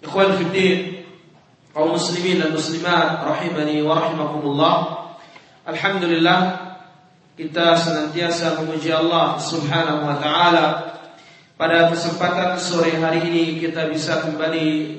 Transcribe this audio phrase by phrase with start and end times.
[0.00, 1.04] Ikhwan Fiddin
[1.76, 4.74] kaum muslimin dan muslimat rahimani wa rahimakumullah.
[5.68, 6.40] Alhamdulillah
[7.36, 10.66] kita senantiasa memuji Allah Subhanahu wa taala.
[11.60, 14.96] Pada kesempatan sore hari ini kita bisa kembali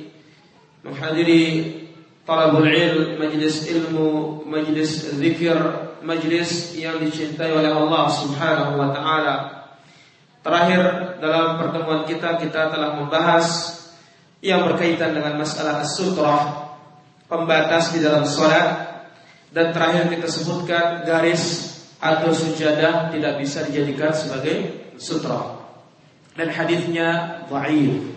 [0.85, 1.43] menghadiri
[2.21, 5.57] talabul ilm, majlis ilmu, majlis zikir,
[6.05, 9.35] majlis yang dicintai oleh Allah Subhanahu wa taala.
[10.45, 10.81] Terakhir
[11.17, 13.80] dalam pertemuan kita kita telah membahas
[14.41, 16.73] yang berkaitan dengan masalah as-sutrah,
[17.29, 18.91] pembatas di dalam sholat,
[19.53, 25.61] dan terakhir kita sebutkan garis atau sujadah tidak bisa dijadikan sebagai sutra.
[26.33, 28.09] Dan hadisnya dhaif.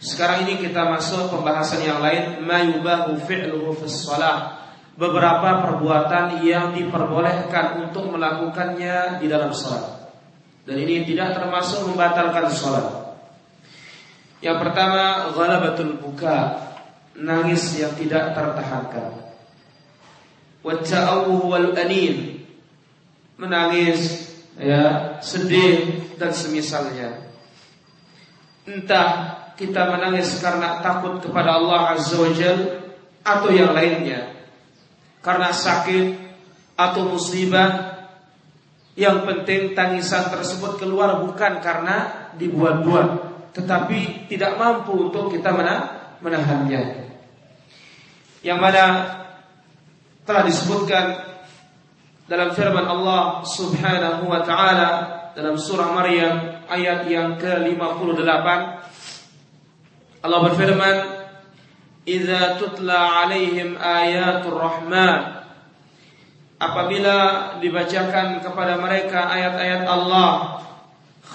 [0.00, 4.64] Sekarang ini kita masuk pembahasan yang lain, mayubahu fi'luhu fi shalah.
[4.96, 10.08] Beberapa perbuatan yang diperbolehkan untuk melakukannya di dalam sholat.
[10.64, 13.05] Dan ini tidak termasuk membatalkan sholat.
[14.46, 16.54] Yang pertama ghalabatul buka,
[17.18, 19.26] nangis yang tidak tertahankan.
[20.62, 22.46] Wal anin,
[23.42, 27.26] menangis, ya, sedih dan semisalnya.
[28.70, 32.30] Entah kita menangis karena takut kepada Allah Azza wa
[33.26, 34.30] atau yang lainnya.
[35.26, 36.22] Karena sakit
[36.78, 37.98] atau musibah
[38.94, 45.48] yang penting tangisan tersebut keluar bukan karena dibuat-buat tetapi tidak mampu untuk kita
[46.20, 47.08] menahannya.
[48.44, 48.84] Yang mana
[50.28, 51.24] telah disebutkan
[52.28, 54.90] dalam firman Allah Subhanahu wa taala
[55.32, 58.46] dalam surah Maryam ayat yang ke-58
[60.20, 60.96] Allah berfirman
[62.06, 65.42] Idza tutla alaihim ayatul rahman
[66.56, 67.16] Apabila
[67.60, 70.62] dibacakan kepada mereka ayat-ayat Allah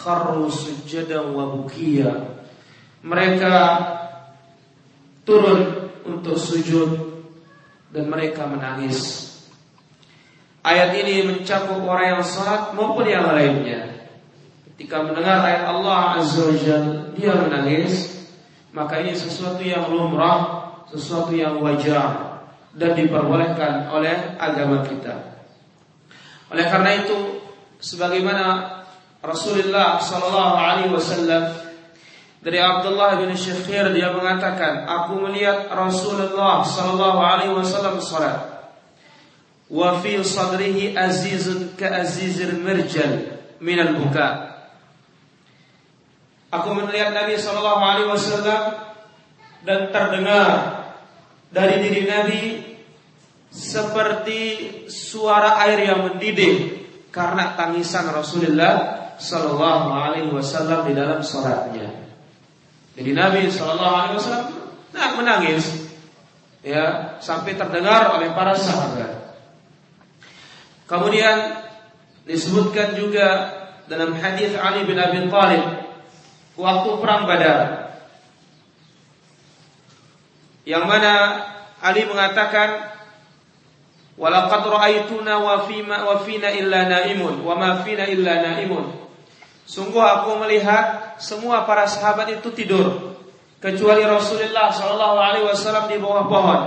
[0.01, 2.41] kharru sujadan wa bukiya.
[3.06, 3.56] Mereka
[5.22, 6.89] turun untuk sujud
[7.94, 9.29] dan mereka menangis.
[10.61, 14.09] Ayat ini mencakup orang yang salat maupun yang lainnya.
[14.69, 16.57] Ketika mendengar ayat Allah Azza wa
[17.17, 18.25] dia menangis,
[18.69, 22.40] maka ini sesuatu yang lumrah, sesuatu yang wajar
[22.78, 25.44] dan diperbolehkan oleh agama kita.
[26.53, 27.41] Oleh karena itu,
[27.81, 28.71] sebagaimana
[29.22, 31.72] Rasulullah Sallallahu Alaihi Wasallam
[32.42, 38.50] dari Abdullah bin Syekhir dia mengatakan, aku melihat Rasulullah Sallallahu Alaihi Wasallam salat.
[39.70, 44.58] Wa fi sadrihi azizun ka azizir mirjal min al buka.
[46.50, 48.62] Aku melihat Nabi Sallallahu Alaihi Wasallam
[49.62, 50.50] dan terdengar
[51.53, 52.41] dari diri Nabi
[53.53, 54.41] seperti
[54.90, 56.82] suara air yang mendidih
[57.14, 61.94] karena tangisan Rasulullah Sallallahu Alaihi Wasallam di dalam sholatnya.
[62.97, 64.47] Jadi Nabi Sallallahu Alaihi Wasallam
[64.97, 65.66] nah, menangis,
[66.66, 69.38] ya sampai terdengar oleh para sahabat.
[70.90, 71.62] Kemudian
[72.26, 73.53] disebutkan juga
[73.85, 75.64] dalam hadis Ali bin Abi Thalib
[76.58, 77.94] waktu perang Badar,
[80.66, 81.46] yang mana
[81.78, 82.90] Ali mengatakan
[84.22, 85.66] Walaqad ra'aituna wa
[86.22, 89.02] fina illa naimun wa ma fina illa naimun
[89.66, 93.16] Sungguh aku melihat semua para sahabat itu tidur
[93.61, 96.61] kecuali Rasulullah Shallallahu alaihi wasallam di bawah pohon.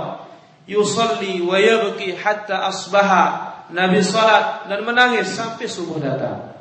[0.65, 6.57] Yusalli wa yabki hatta asbaha Nabi salat dan menangis sampai subuh datang.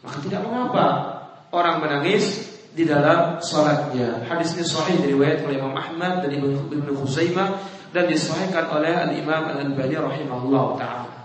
[0.00, 0.86] Maka tidak mengapa
[1.52, 4.24] orang menangis di dalam salatnya.
[4.24, 7.60] Hadis ini sahih diriwayatkan oleh Imam Ahmad dan Ibnu Khuzaimah
[7.90, 11.20] dan disahihkan oleh Al Imam Al Albani rahimahullah taala.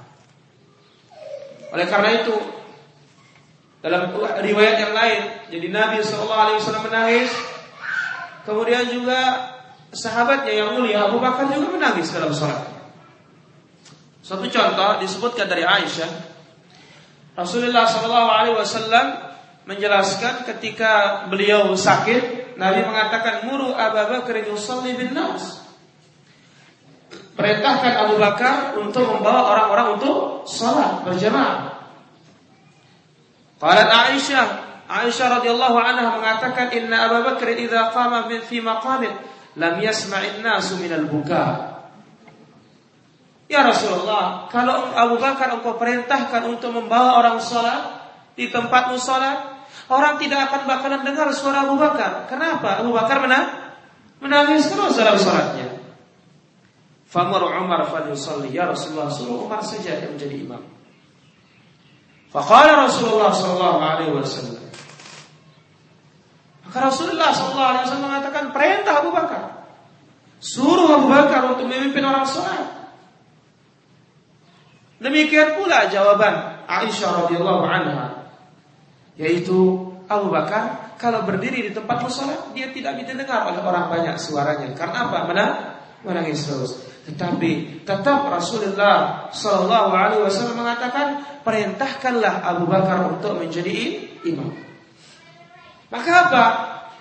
[1.76, 2.34] Oleh karena itu
[3.86, 4.10] dalam
[4.42, 5.22] riwayat yang lain,
[5.54, 7.30] jadi Nabi Wasallam menangis,
[8.42, 9.54] kemudian juga
[9.94, 12.66] sahabatnya yang mulia Abu Bakar juga menangis dalam salat.
[14.26, 16.10] Satu contoh disebutkan dari Aisyah,
[17.38, 17.86] Rasulullah
[18.58, 19.08] Wasallam
[19.70, 25.62] menjelaskan ketika beliau sakit, Nabi mengatakan muru Abu Bakar yusalli bin nas.
[27.38, 31.75] Perintahkan Abu Bakar untuk membawa orang-orang untuk sholat berjamaah.
[33.56, 34.48] Qalat Aisyah,
[34.86, 39.14] Aisyah radhiyallahu anha mengatakan inna Abu Bakar idza qama fi maqamin
[39.56, 41.76] lam yasma'in nasu minal buka.
[43.46, 50.18] Ya Rasulullah, kalau Abu Bakar engkau perintahkan untuk membawa orang sholat di tempatmu sholat, orang
[50.18, 52.26] tidak akan bakalan dengar suara Abu Bakar.
[52.26, 52.82] Kenapa?
[52.82, 53.48] Abu Bakar menang?
[54.18, 55.78] Menangis terus dalam sholatnya.
[57.06, 60.75] Famur Umar falyusalli ya Rasulullah suruh Umar saja yang menjadi imam.
[62.34, 64.66] Faqala Rasulullah sallallahu alaihi wasallam.
[66.66, 69.44] Maka Rasulullah sallallahu alaihi wasallam mengatakan perintah Abu Bakar.
[70.40, 72.76] Suruh Abu Bakar untuk memimpin orang salat.
[75.00, 78.26] Demikian pula jawaban Aisyah radhiyallahu anha
[79.16, 84.72] yaitu Abu Bakar kalau berdiri di tempat musola dia tidak didengar oleh orang banyak suaranya.
[84.78, 85.18] Karena apa?
[85.28, 85.52] Menang
[86.06, 86.85] menangis terus.
[87.06, 94.50] Tetapi tetap Rasulullah Shallallahu Alaihi Wasallam mengatakan perintahkanlah Abu Bakar untuk menjadi imam.
[95.94, 96.46] Maka apa?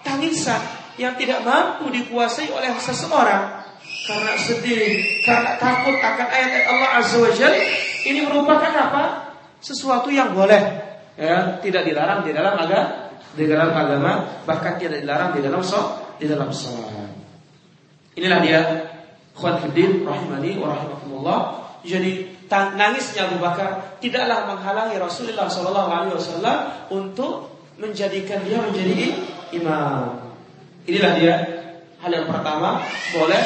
[0.04, 0.60] Tangisan
[1.00, 3.64] yang tidak mampu dikuasai oleh seseorang
[4.04, 7.32] karena sedih, karena takut akan ayat-ayat Allah Azza wa
[8.04, 9.04] ini merupakan apa?
[9.64, 10.60] Sesuatu yang boleh,
[11.16, 16.12] ya, tidak dilarang di dalam agama, di dalam agama, bahkan tidak dilarang di dalam so,
[16.20, 17.16] di dalam sholat.
[18.20, 18.60] Inilah dia
[19.34, 21.38] Khawatiruddin rahimani wa rahimakumullah.
[21.84, 26.56] Jadi nangisnya Abu Bakar tidaklah menghalangi Rasulullah Shallallahu Alaihi Wasallam
[26.88, 29.20] untuk menjadikan dia menjadi
[29.52, 30.32] imam.
[30.86, 31.34] Inilah dia.
[32.00, 32.84] Hal yang pertama
[33.16, 33.44] boleh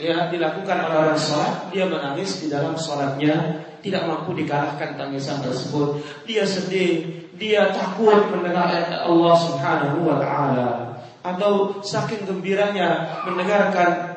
[0.00, 1.70] ya dilakukan oleh orang sholat.
[1.70, 3.62] Dia menangis di dalam sholatnya.
[3.82, 6.02] Tidak mampu dikalahkan tangisan tersebut.
[6.26, 7.24] Dia sedih.
[7.38, 8.70] Dia takut mendengar
[9.06, 10.68] Allah Subhanahu wa taala.
[11.22, 14.11] Atau saking gembiranya mendengarkan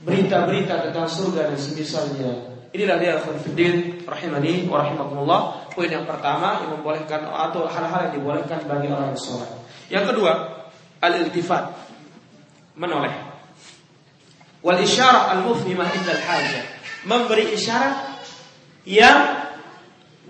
[0.00, 2.32] berita-berita tentang surga dan semisalnya.
[2.70, 5.40] Inilah dia khonfidin rahimani wa rahimakumullah.
[5.74, 9.50] Poin yang pertama yang membolehkan atau hal-hal yang dibolehkan bagi orang sholat.
[9.90, 10.32] Yang kedua,
[11.02, 11.74] al-iltifat
[12.78, 13.12] menoleh.
[14.62, 16.64] Wal isyarah al-mufhimah inda al-hajah.
[17.00, 17.96] Memberi isyarat
[18.84, 19.40] yang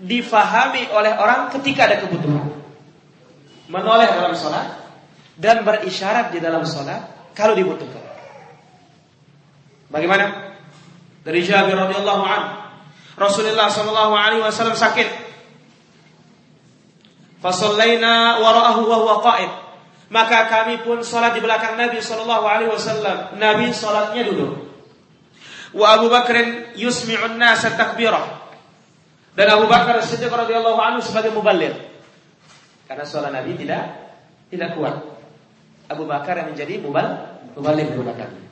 [0.01, 2.47] difahami oleh orang ketika ada kebutuhan.
[3.69, 4.81] Menoleh dalam sholat
[5.37, 8.10] dan berisyarat di dalam sholat kalau dibutuhkan.
[9.91, 10.55] Bagaimana?
[11.21, 12.41] Dari Jabir radhiyallahu an,
[13.19, 15.05] Rasulullah sallallahu alaihi wasallam sakit.
[17.43, 19.51] Fasallaina wara'ahu wa huwa qa'id.
[20.11, 23.35] Maka kami pun salat di belakang Nabi sallallahu alaihi wasallam.
[23.37, 24.51] Nabi salatnya duduk.
[25.71, 26.35] Wa Abu Bakar
[26.75, 28.43] yusmi'un nasa takbirah.
[29.31, 31.73] Dan Abu Bakar Siddiq radhiyallahu anhu sebagai muballigh.
[32.87, 33.87] Karena salat Nabi tidak
[34.51, 34.95] tidak kuat.
[35.87, 37.07] Abu Bakar yang menjadi mubal
[37.55, 38.50] muballigh di belakangnya.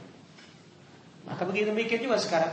[1.29, 2.51] Maka begitu mikir juga sekarang.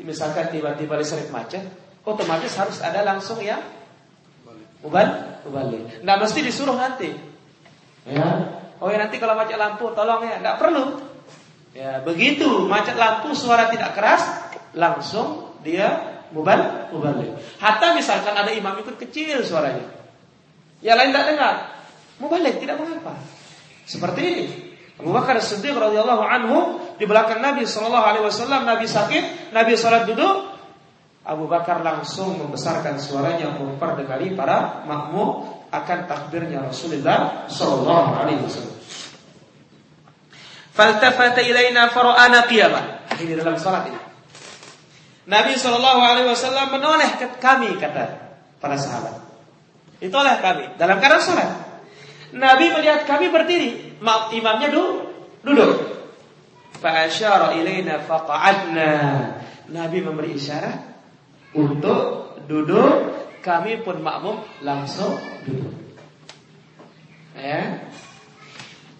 [0.00, 1.62] Misalkan tiba-tiba listrik macet,
[2.02, 3.60] otomatis harus ada langsung ya
[4.82, 6.02] ubal ubalik.
[6.02, 7.12] Nggak mesti disuruh nanti.
[8.08, 8.58] Ya.
[8.82, 10.84] Oh ya nanti kalau macet lampu tolong ya, nggak perlu.
[11.72, 14.26] Ya, begitu macet lampu suara tidak keras,
[14.74, 17.38] langsung dia mubal mubalik.
[17.62, 19.86] Hatta misalkan ada imam ikut kecil suaranya.
[20.82, 21.54] Yang lain tidak dengar.
[22.18, 23.14] Mubalik tidak mengapa.
[23.86, 24.71] Seperti ini.
[25.02, 26.58] Abu Bakar Siddiq radhiyallahu anhu
[26.94, 30.54] di belakang Nabi Shallallahu Alaihi Wasallam Nabi sakit, Nabi sholat duduk,
[31.26, 35.42] Abu Bakar langsung membesarkan suaranya memperdekali para makmum
[35.74, 38.78] akan takbirnya Rasulullah Shallallahu Alaihi Wasallam.
[40.72, 43.10] Faltafata ilaina fara'ana qiyamah.
[43.18, 44.00] Ini dalam salat ini.
[45.26, 49.18] Nabi Shallallahu Alaihi Wasallam menoleh ke kami kata para sahabat.
[50.02, 51.71] Itu oleh kami dalam keadaan salat.
[52.32, 54.00] Nabi melihat kami berdiri,
[54.36, 54.68] imamnya
[55.44, 55.72] duduk.
[56.80, 58.90] Fa'asyara ilaina faqa'adna.
[59.72, 60.80] Nabi memberi isyarat
[61.56, 63.12] untuk duduk,
[63.44, 65.72] kami pun makmum langsung duduk.
[67.36, 67.88] Ya.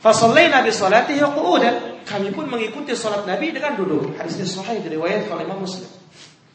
[0.01, 1.77] Fasallaina bi salatihi qu'udan.
[2.03, 4.19] Kami pun mengikuti salat Nabi dengan duduk.
[4.19, 5.87] Hadis ini sahih diriwayatkan oleh Imam Muslim.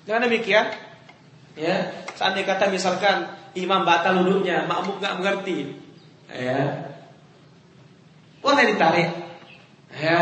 [0.03, 0.67] Dengan demikian,
[1.57, 5.73] Ya, seandainya kata misalkan imam batal wudhunya, makmum nggak mengerti,
[6.31, 6.91] ya,
[8.43, 9.09] boleh ditarik,
[9.95, 10.19] ya,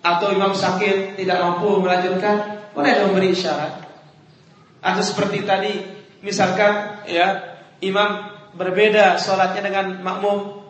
[0.00, 3.84] atau imam sakit tidak mampu melanjutkan, boleh memberi isyarat.
[4.80, 5.72] Atau seperti tadi,
[6.24, 10.64] misalkan ya imam berbeda sholatnya dengan makmum,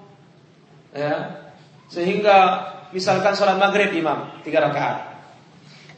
[0.94, 1.46] ya,
[1.90, 5.22] sehingga misalkan sholat maghrib imam tiga rakaat,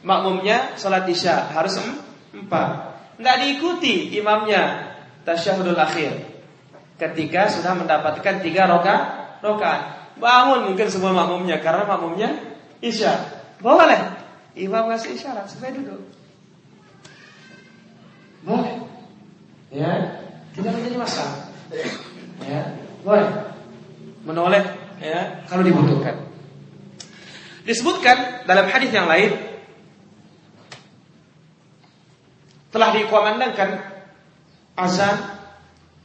[0.05, 1.77] makmumnya sholat isya harus
[2.33, 2.93] empat.
[3.17, 6.32] Nggak diikuti imamnya tasyahudul akhir
[7.09, 9.81] ketika sudah mendapatkan tiga rakaat rakaat.
[10.15, 12.29] Bangun mungkin semua makmumnya karena makmumnya
[12.79, 13.43] isya.
[13.59, 13.99] Boleh.
[14.53, 15.99] Imam ngasih isyarat supaya duduk.
[18.45, 18.85] Boleh.
[19.73, 20.21] Ya,
[20.53, 21.49] tidak menjadi masalah.
[22.45, 22.61] Ya,
[23.01, 23.29] boleh.
[24.23, 24.63] Menoleh
[25.01, 26.29] ya kalau dibutuhkan.
[27.65, 29.33] Disebutkan dalam hadis yang lain
[32.69, 33.81] telah dikumandangkan
[34.77, 35.32] azan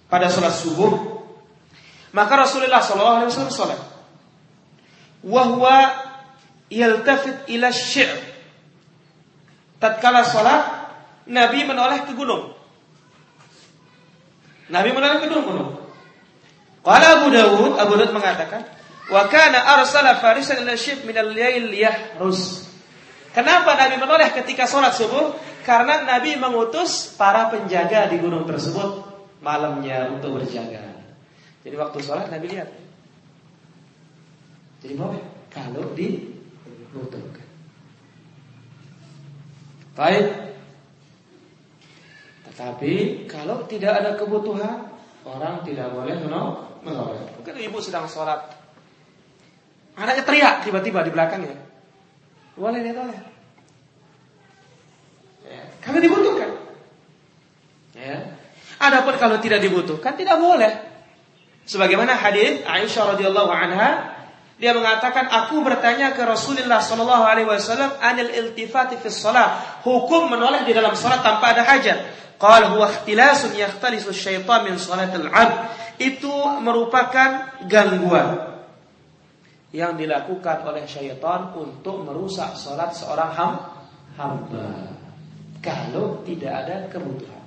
[0.08, 1.20] pada sholat subuh,
[2.16, 3.80] maka Rasulullah Shallallahu Alaihi Wasallam sholat.
[5.20, 5.76] Wahwa
[6.72, 8.16] yaltafit ila syi'r.
[9.78, 10.62] Tatkala sholat,
[11.28, 12.56] Nabi menoleh ke gunung.
[14.72, 15.70] Nabi menoleh ke gunung-gunung.
[16.82, 18.64] Kalau Abu Dawud, Abu Dawud mengatakan,
[19.12, 22.64] wa kana arsala farisan ila syib min al-lail yahrus.
[23.36, 25.36] Kenapa Nabi menoleh ketika sholat subuh?
[25.68, 29.07] Karena Nabi mengutus para penjaga di gunung tersebut
[29.38, 30.82] malamnya untuk berjaga.
[31.62, 32.70] Jadi waktu sholat Nabi lihat.
[34.78, 37.46] Jadi boleh kalau dibutuhkan.
[39.98, 40.26] Baik.
[42.46, 44.86] Tetapi kalau tidak ada kebutuhan,
[45.26, 46.14] orang tidak boleh
[46.82, 47.26] menoleh.
[47.38, 48.54] Mungkin ibu sedang sholat,
[49.98, 51.58] anaknya teriak tiba-tiba di belakangnya.
[52.54, 53.18] Boleh dia boleh.
[55.82, 56.50] Karena dibutuhkan.
[57.98, 58.37] Ya.
[58.78, 60.72] Adapun kalau tidak dibutuhkan tidak boleh.
[61.68, 64.18] Sebagaimana hadis Aisyah radhiyallahu anha
[64.58, 70.66] dia mengatakan aku bertanya ke Rasulullah sallallahu alaihi wasallam anil iltifati fi shalah, hukum menoleh
[70.66, 71.98] di dalam salat tanpa ada hajat.
[72.42, 75.58] Qal huwa ikhtilasun yakhtalisu syaitan min salatil 'abd.
[75.98, 76.30] Itu
[76.62, 78.62] merupakan gangguan
[79.70, 83.30] yang dilakukan oleh syaitan untuk merusak salat seorang
[84.18, 84.90] hamba
[85.62, 87.37] kalau tidak ada kebutuhan.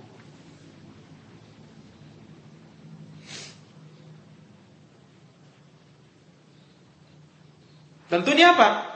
[8.11, 8.91] Tentunya apa?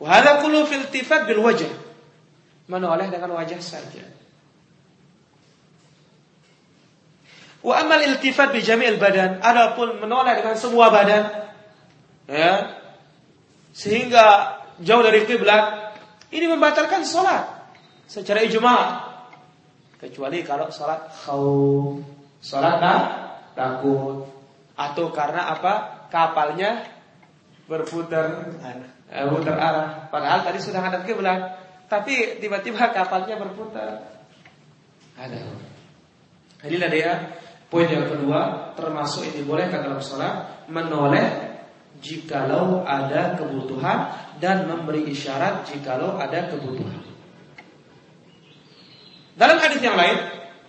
[0.00, 1.68] Wahada kullu filtifat bil wajah.
[2.72, 4.02] Menoleh dengan wajah saja.
[7.60, 11.52] Wa amal iltifat bi jami'il badan, adapun menoleh dengan semua badan.
[12.24, 12.80] Ya.
[13.76, 15.92] Sehingga jauh dari kiblat.
[16.32, 17.44] Ini membatalkan sholat
[18.08, 19.04] secara ijma.
[20.00, 22.02] Kecuali kalau sholat khauf.
[22.40, 23.02] Sholat tak
[23.52, 24.26] takut
[24.76, 25.74] atau karena apa?
[26.06, 26.95] Kapalnya
[27.66, 28.54] berputar
[29.10, 34.06] eh, putar arah padahal tadi sudah ada kiblat tapi tiba-tiba kapalnya berputar
[35.18, 35.40] ada
[36.66, 37.12] inilah dia
[37.66, 41.58] poin yang kedua termasuk ini boleh dalam sholat menoleh
[41.98, 47.06] jikalau ada kebutuhan dan memberi isyarat jikalau ada kebutuhan
[49.36, 50.16] dalam hadis yang lain,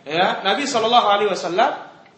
[0.04, 1.72] ya, Nabi Shallallahu Alaihi Wasallam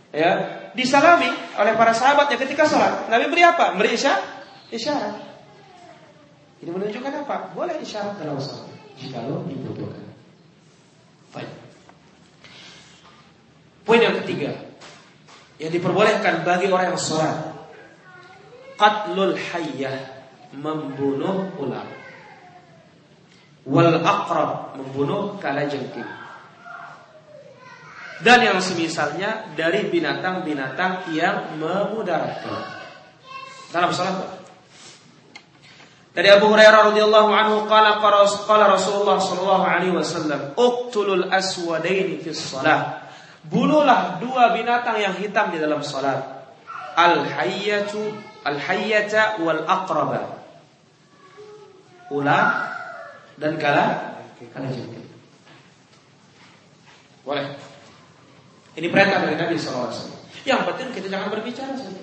[0.09, 0.31] ya
[0.73, 1.29] disalami
[1.61, 3.05] oleh para sahabatnya ketika sholat.
[3.13, 3.77] Nabi beri apa?
[3.77, 4.38] Beri isyarat.
[4.69, 5.15] Isyarat.
[6.59, 7.55] Ini menunjukkan apa?
[7.55, 8.67] Boleh isyarat dalam sholat
[8.99, 10.05] jika lo dibutuhkan.
[11.31, 11.51] Baik.
[13.87, 14.53] Poin yang ketiga
[15.57, 17.37] yang diperbolehkan bagi orang yang sholat
[18.75, 20.19] qatlul hayyah
[20.55, 21.87] membunuh ular
[23.67, 26.07] wal aqrab membunuh kalajengking
[28.19, 32.67] dan yang semisalnya dari binatang-binatang yang memudaratkan.
[33.71, 34.38] Dalam salat
[36.19, 43.07] dari Abu Hurairah radhiyallahu anhu qala qala Rasulullah sallallahu alaihi wasallam uqtulul aswadaini fi shalah
[43.47, 46.19] bunuhlah dua binatang yang hitam di dalam salat
[46.99, 48.03] al hayyatu
[48.43, 50.43] al hayyata wal aqraba
[52.11, 52.67] ular
[53.39, 54.19] dan kala
[54.51, 54.67] kala
[57.23, 57.47] boleh
[58.79, 59.91] ini perintah dari Nabi SAW.
[60.47, 61.99] Yang penting kita jangan berbicara saja.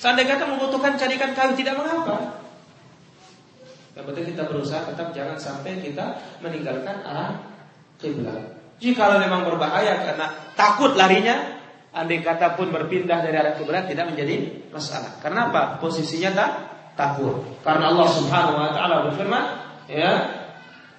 [0.00, 2.47] Seandainya kita membutuhkan carikan kayu tidak mengapa.
[3.98, 7.34] Yang penting kita berusaha tetap jangan sampai kita meninggalkan arah
[7.98, 8.54] kiblat.
[8.78, 11.58] Jika memang berbahaya karena takut larinya,
[11.90, 15.18] andai kata pun berpindah dari arah kiblat tidak menjadi masalah.
[15.18, 15.82] Karena apa?
[15.82, 16.50] Posisinya tak
[16.94, 17.42] takut.
[17.66, 19.44] Karena Allah Subhanahu wa taala berfirman,
[19.90, 20.12] ya,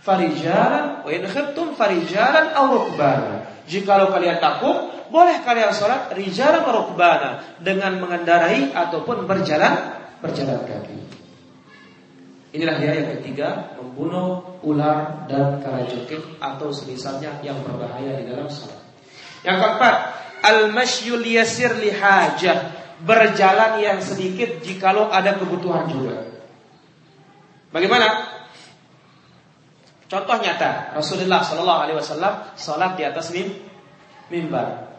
[0.04, 3.64] farijalan wa in khiftum farijalan aw rukbana.
[3.64, 7.30] Jikalau kalian takut, boleh kalian sholat rijalan wa rukbana
[7.64, 11.19] dengan mengendarai ataupun berjalan berjalan kaki.
[12.50, 18.82] Inilah dia yang ketiga, membunuh ular dan kalajengking atau semisalnya yang berbahaya di dalam sholat.
[19.46, 19.96] Yang keempat,
[20.42, 22.74] al-masyyul yasir lihajah,
[23.06, 26.26] berjalan yang sedikit jikalau ada kebutuhan juga.
[27.70, 28.40] Bagaimana?
[30.10, 33.46] Contoh nyata, Rasulullah Shallallahu Alaihi Wasallam sholat di atas mim,
[34.34, 34.90] mimbar.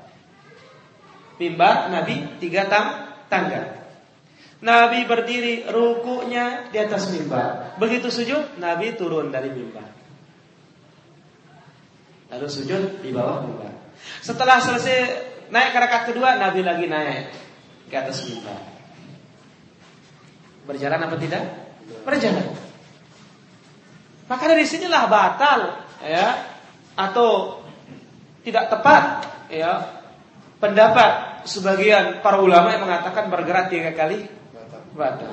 [1.43, 3.80] Mimbar Nabi tiga tam, tangga.
[4.61, 7.81] Nabi berdiri rukunya di atas mimbar.
[7.81, 9.89] Begitu sujud, Nabi turun dari mimbar.
[12.29, 13.73] Lalu sujud di bawah mimbar.
[14.21, 14.99] Setelah selesai
[15.49, 17.33] naik ke rakaat kedua, Nabi lagi naik
[17.89, 18.61] ke atas mimbar.
[20.69, 21.43] Berjalan apa tidak?
[22.05, 22.47] Berjalan.
[24.29, 25.61] Maka dari sinilah batal
[26.05, 26.27] ya
[26.95, 27.59] atau
[28.45, 29.03] tidak tepat
[29.49, 29.73] ya
[30.61, 34.40] pendapat sebagian para ulama yang mengatakan bergerak tiga kali
[35.01, 35.33] batal.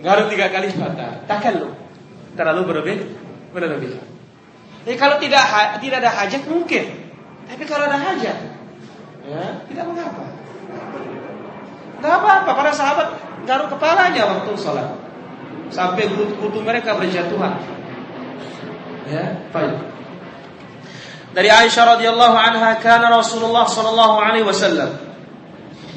[0.00, 1.12] Garuk tiga kali batal.
[1.28, 1.68] Takkan lu.
[2.32, 2.96] Terlalu berlebih,
[3.52, 4.00] berlebih.
[4.88, 5.44] Jadi kalau tidak
[5.84, 6.84] tidak ada hajat mungkin.
[7.44, 8.38] Tapi kalau ada hajat,
[9.28, 10.24] ya tidak mengapa.
[12.00, 12.50] Tidak apa-apa.
[12.56, 13.08] Para sahabat
[13.44, 14.88] garuk kepalanya waktu sholat.
[15.68, 17.60] Sampai kutu mereka berjatuhan.
[19.04, 19.94] Ya, baik.
[21.34, 25.02] Dari Aisyah radhiyallahu anha kana Rasulullah sallallahu alaihi wasallam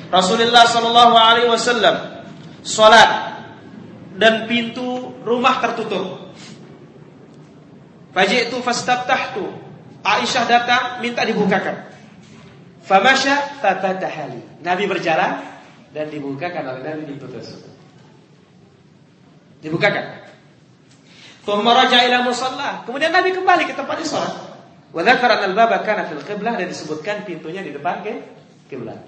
[0.10, 2.17] Rasulullah sallallahu alaihi wasallam
[2.66, 3.42] Salat
[4.18, 6.34] dan pintu rumah tertutup.
[8.18, 9.46] Faji'tu fastaftahtu.
[10.02, 11.86] Aisyah datang minta dibukakan.
[12.88, 14.64] Famasya fafatahali.
[14.64, 15.44] Nabi berjalan
[15.92, 17.74] dan dibukakan oleh Nabi pintu tersebut.
[19.60, 20.28] Dibukakan.
[21.44, 22.84] Thumma ila musalla.
[22.88, 24.36] Kemudian Nabi kembali ke tempatnya salat.
[24.96, 28.14] Wa al-baba kana fil qiblah dan disebutkan pintunya di depan ke
[28.72, 29.00] kiblat.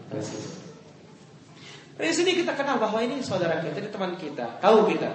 [1.99, 5.11] Dari sini kita kenal bahwa ini saudara kita, ini teman kita, tahu kita.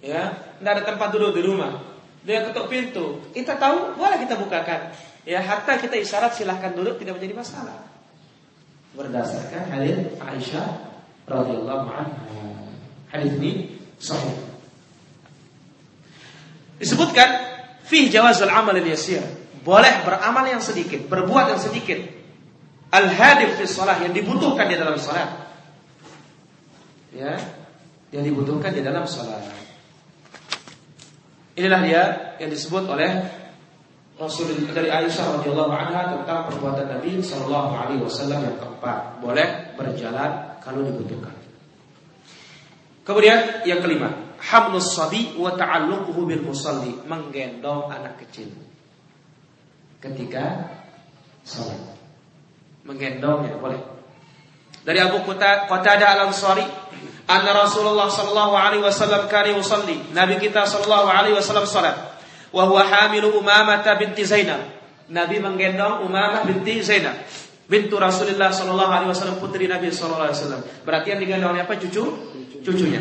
[0.00, 1.76] Ya, tidak ada tempat duduk di rumah.
[2.24, 4.96] Dia ketuk pintu, kita tahu, boleh kita bukakan.
[5.28, 7.84] Ya, harta kita isyarat silahkan duduk tidak menjadi masalah.
[8.96, 10.68] Berdasarkan hadis Aisyah
[11.28, 12.48] radhiyallahu anha.
[13.12, 14.32] Hadis ini sahih.
[16.80, 17.28] Disebutkan
[17.84, 19.20] fih jawazul amal yasir.
[19.60, 22.00] Boleh beramal yang sedikit, berbuat yang sedikit.
[22.88, 25.51] Al-hadif fi shalah yang dibutuhkan di dalam salat
[27.12, 27.36] ya
[28.12, 29.40] yang dibutuhkan di dalam sholat.
[31.52, 32.02] Inilah dia
[32.40, 33.10] yang disebut oleh
[34.16, 40.60] Rasul dari Aisyah radhiyallahu anha tentang perbuatan Nabi Shallallahu Alaihi Wasallam yang keempat, boleh berjalan
[40.60, 41.34] kalau dibutuhkan.
[43.02, 48.52] Kemudian yang kelima, hamlus sabi wa ta'alluquhu bil musalli, menggendong anak kecil
[49.98, 50.70] ketika
[51.42, 51.80] sholat.
[52.86, 53.80] Menggendongnya boleh.
[54.82, 56.81] Dari Abu Qatadah Al-Ansari
[57.40, 60.12] anna Rasulullah sallallahu alaihi wasallam kana yusalli.
[60.12, 61.96] Nabi kita sallallahu alaihi wasallam salat.
[62.52, 64.60] Wa huwa hamilu Umamah binti Zainab.
[65.08, 67.16] Nabi menggendong Umamah binti Zainab.
[67.66, 70.62] Bintu Rasulullah sallallahu alaihi wasallam putri Nabi sallallahu alaihi wasallam.
[70.84, 71.74] Berarti yang digendong oleh apa?
[71.80, 72.04] Cucu?
[72.60, 73.00] Cucunya.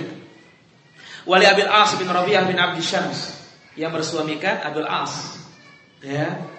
[1.27, 3.35] Wali Abil As bin Rabi'ah bin Abdi Syams
[3.77, 5.37] yang bersuamikan Abil As.
[6.01, 6.49] Ya.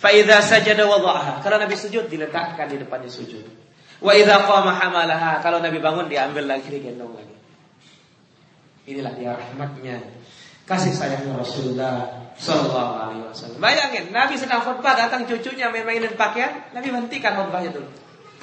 [0.00, 1.40] Fa idza sajada wada'aha.
[1.40, 3.63] Kalau Nabi sujud diletakkan di depannya sujud.
[4.04, 7.36] Wa idza qama hamalaha, kalau Nabi bangun diambil lagi digendong lagi.
[8.84, 9.96] Inilah dia rahmatnya.
[10.68, 13.60] Kasih sayangnya Rasulullah sallallahu alaihi wasallam.
[13.64, 17.88] Bayangin, Nabi sedang khutbah datang cucunya main-mainin pakaian, Nabi hentikan khutbahnya dulu.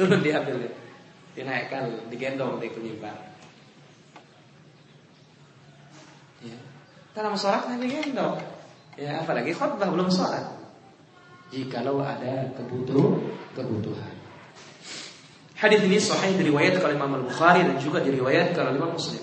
[0.02, 0.74] Turun diambil dia.
[1.38, 3.18] Dinaikkan, digendong di mimbar.
[6.42, 6.58] Ya.
[7.14, 8.42] Dalam sholat Nabi gendong.
[8.98, 10.58] Ya, apalagi khutbah belum sholat.
[11.54, 13.18] Jikalau ada kebutuh
[13.54, 14.21] kebutuhan.
[15.62, 19.22] Hadis ini sahih diriwayatkan oleh Imam Al-Bukhari dan juga diriwayatkan oleh Imam Muslim.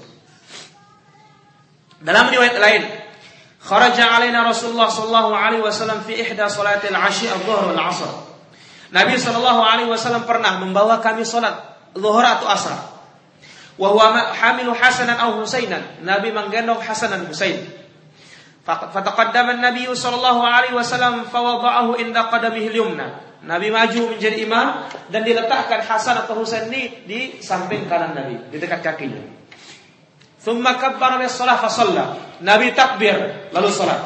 [1.99, 2.87] Dalam riwayat lain,
[3.59, 8.11] kharaja alaina Rasulullah sallallahu alaihi wasallam fi ihda salatil ashi adh-dhuhr wal 'asr.
[8.95, 11.59] Nabi sallallahu alaihi wasallam pernah membawa kami salat
[11.99, 12.87] zuhur atau asar.
[13.75, 16.07] Wa huwa hamilu Hasanan aw Husainan.
[16.07, 17.67] Nabi menggendong Hasan dan Husain.
[18.69, 23.41] Fataqaddama an-nabiy sallallahu alaihi wasallam fa wada'ahu inda qadamihi al-yumna.
[23.49, 28.61] Nabi maju menjadi imam dan diletakkan Hasan atau Husain ini di samping kanan Nabi, di
[28.61, 29.25] dekat kakinya.
[30.45, 31.71] Thumma kabbara bis shalah fa
[32.45, 34.05] Nabi takbir lalu salat.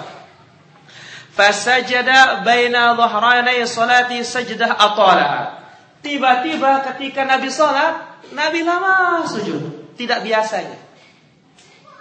[1.34, 5.58] Fasajada baina dhahranay salati sajdah atalaha.
[6.06, 10.78] Tiba-tiba ketika Nabi salat, Nabi lama sujud, tidak biasanya.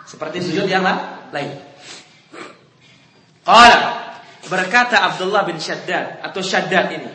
[0.06, 0.86] Seperti sujud yang
[1.34, 1.71] lain.
[3.42, 4.14] Qala
[4.46, 7.12] berkata Abdullah bin Shaddad atau Shaddad ini.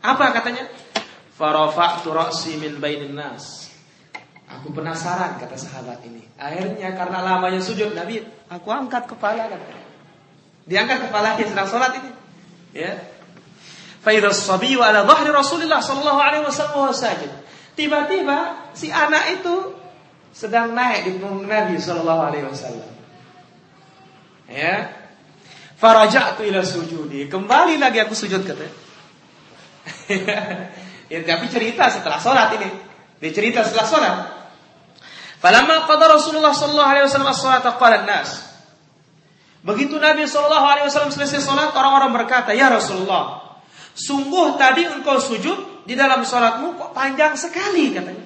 [0.00, 0.68] Apa katanya?
[1.36, 3.72] Farafa'tu ra'si min bainin nas.
[4.50, 6.26] Aku penasaran kata sahabat ini.
[6.36, 8.20] Akhirnya karena lamanya sujud Nabi,
[8.50, 9.78] aku angkat kepala kata.
[10.66, 12.10] Diangkat kepala dia sedang sholat ini.
[12.76, 12.98] Ya.
[14.00, 17.32] Faidah sabiyu ala dhahri Rasulullah sallallahu alaihi wasallam sajid.
[17.76, 19.76] Tiba-tiba si anak itu
[20.34, 22.99] sedang naik di punggung Nabi sallallahu alaihi wasallam.
[24.50, 24.90] Ya.
[25.78, 27.30] Faraja'tu ila sujudi.
[27.30, 28.74] Kembali lagi aku sujud katanya.
[31.12, 32.68] ya, tapi cerita setelah sholat ini.
[33.22, 34.14] Dia cerita setelah sholat.
[35.40, 38.50] Falamma qada Rasulullah sallallahu alaihi wasallam as-salat qala nas
[39.60, 43.56] Begitu Nabi sallallahu alaihi wasallam selesai sholat, orang-orang berkata, "Ya Rasulullah,
[43.92, 48.24] sungguh tadi engkau sujud di dalam sholatmu kok panjang sekali," katanya.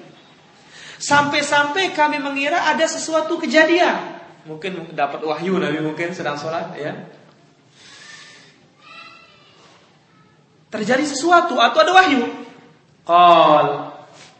[0.95, 4.15] Sampai-sampai kami mengira ada sesuatu kejadian.
[4.45, 6.93] Mungkin dapat wahyu Nabi mungkin sedang sholat ya.
[10.69, 12.29] Terjadi sesuatu atau ada wahyu.
[13.05, 13.95] Qal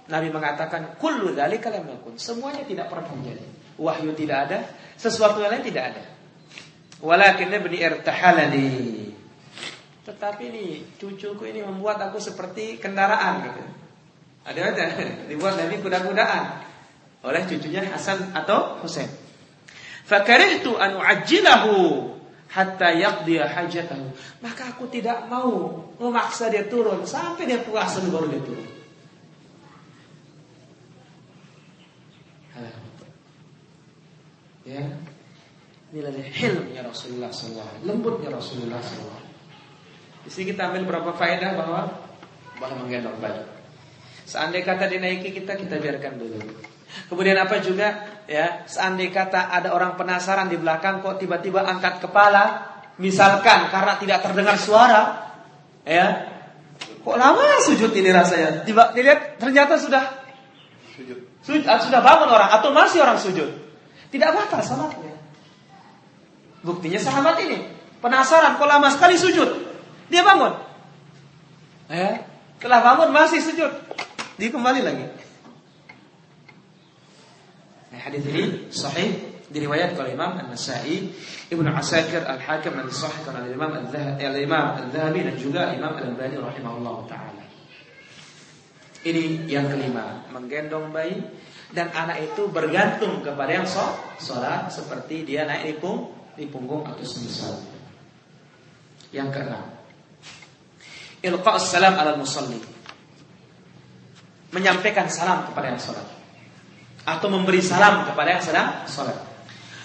[0.05, 1.89] Nabi mengatakan kullu dzalika lam.
[2.21, 3.45] Semuanya tidak pernah terjadi.
[3.75, 4.59] Wahyu tidak ada,
[4.95, 6.03] sesuatu yang lain tidak ada.
[7.01, 8.69] Walakin ibni irtahalani.
[10.05, 10.65] Tetapi ini
[11.01, 13.63] cucuku ini membuat aku seperti kendaraan gitu.
[14.45, 14.85] Ada ada
[15.25, 16.43] dibuat Nabi kuda-kudaan
[17.25, 19.24] oleh cucunya Hasan atau Husain.
[20.05, 22.13] Fakarihtu an uajjilahu
[22.53, 24.05] hatta yaqdiya hajatahu.
[24.45, 28.69] Maka aku tidak mau memaksa dia turun sampai dia puas baru dia turun.
[34.65, 34.81] Ya,
[35.93, 39.21] Inilah hilmnya Rasulullah SAW Lembutnya Rasulullah SAW
[40.25, 41.85] Di sini kita ambil berapa faedah bahwa
[42.57, 43.45] Boleh menggendong bayi
[44.25, 46.41] Seandainya kata dinaiki kita, kita biarkan dulu.
[47.13, 52.75] Kemudian apa juga ya Seandainya kata ada orang penasaran di belakang Kok tiba-tiba angkat kepala
[53.01, 55.01] Misalkan karena tidak terdengar suara
[55.85, 56.31] Ya
[57.05, 60.03] Kok lama sujud ini rasanya Tiba dilihat ternyata sudah
[60.93, 61.19] Sujud
[61.65, 63.47] Sudah bangun orang Atau masih orang sujud
[64.09, 65.15] Tidak batal salatnya
[66.65, 69.49] Buktinya sahabat ini penasaran kok lama sekali sujud.
[70.09, 70.53] Dia bangun.
[71.89, 72.25] Ya,
[72.57, 73.69] telah bangun masih sujud.
[74.37, 75.05] Dia kembali lagi.
[77.95, 79.07] Nah, hadis ini sahih
[79.47, 81.15] diriwayatkan oleh Imam An-Nasa'i,
[81.47, 87.43] Ibnu Asakir Al-Hakim dan disahihkan oleh Imam Al-Dhahabi dan juga Imam Al-Albani rahimahullah taala.
[88.99, 91.23] Ini yang kelima, menggendong bayi
[91.71, 93.67] dan anak itu bergantung kepada yang
[94.19, 97.63] sholat seperti dia naik di punggung di punggung atau semisal.
[99.15, 99.71] Yang keenam,
[101.23, 102.59] ilqa salam ala musalli.
[104.51, 106.14] Menyampaikan salam kepada yang salat
[107.05, 109.15] atau memberi salam kepada yang sedang salat.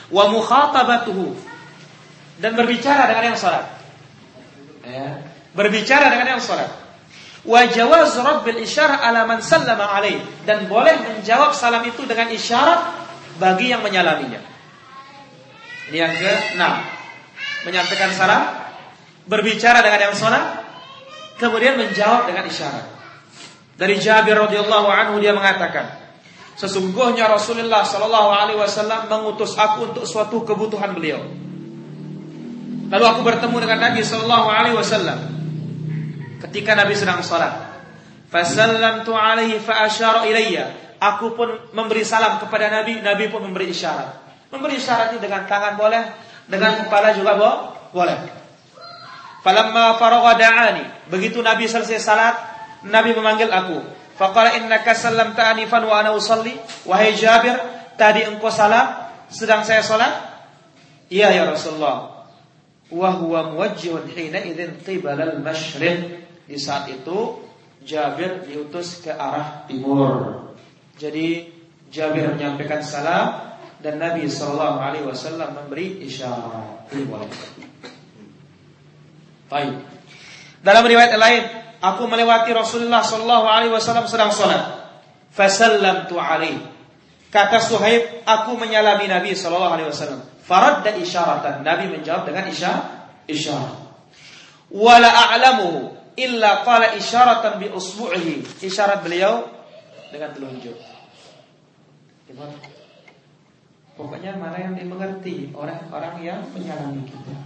[0.09, 1.37] Wa mukhatabatuhu
[2.40, 3.68] dan berbicara dengan yang salat.
[4.80, 5.20] Ya,
[5.52, 6.72] berbicara dengan yang salat.
[7.44, 12.80] Wa jawaz rabbil isyarah ala man sallama alaih dan boleh menjawab salam itu dengan isyarat
[13.37, 14.40] bagi yang menyalaminya.
[15.92, 16.62] Ini yang ke-6.
[17.61, 18.42] Menyampaikan salam,
[19.28, 20.64] berbicara dengan yang salat,
[21.37, 22.87] kemudian menjawab dengan isyarat.
[23.76, 25.99] Dari Jabir radhiyallahu anhu dia mengatakan,
[26.58, 31.22] sesungguhnya Rasulullah sallallahu alaihi wasallam mengutus aku untuk suatu kebutuhan beliau.
[32.90, 35.18] Lalu aku bertemu dengan Nabi sallallahu alaihi wasallam
[36.48, 37.70] ketika Nabi sedang salat.
[38.30, 40.96] Fasallamtu alaihi fa asyara ilayya.
[41.00, 44.20] Aku pun memberi salam kepada Nabi, Nabi pun memberi isyarat.
[44.52, 46.02] Memberi isyarat dengan tangan boleh,
[46.44, 47.50] dengan kepala juga bo
[47.94, 48.18] boleh.
[49.40, 50.84] Falamma faragha da'ani.
[51.08, 52.36] Begitu Nabi selesai salat,
[52.84, 53.80] Nabi memanggil aku.
[54.20, 56.52] Faqala innaka sallamta anifan wa ana usalli.
[56.85, 57.56] Wahai Jabir,
[57.96, 60.12] tadi engkau salam sedang saya salat?
[61.09, 62.28] Iya ya Rasulullah.
[62.92, 66.20] Wa huwa muwajjihun hina idzin qibala al-masyriq.
[66.44, 67.40] Di saat itu
[67.80, 70.52] Jabir diutus ke arah timur.
[71.00, 71.48] Jadi
[71.88, 76.92] Jabir menyampaikan salam dan Nabi Shallallahu Alaihi Wasallam memberi isyarat.
[79.48, 79.80] Baik.
[80.61, 81.42] Dalam riwayat lain,
[81.80, 84.92] aku melewati Rasulullah Shallallahu Alaihi Wasallam sedang sholat.
[85.32, 86.60] Fasallam tu alaih.
[87.30, 90.20] Kata Suhaib, aku menyalami Nabi Shallallahu Alaihi Wasallam.
[90.44, 91.62] Farad dan isyaratan.
[91.62, 92.86] Nabi menjawab dengan isyarat.
[93.30, 93.74] Isyarat.
[94.70, 98.62] Wala a'lamuhu illa qala isyaratan bi usbu'ihi.
[98.66, 99.46] Isyarat beliau
[100.10, 100.74] dengan telunjuk.
[102.26, 102.54] Gimana?
[103.94, 107.36] Pokoknya mana yang dimengerti orang-orang yang menyalami kita.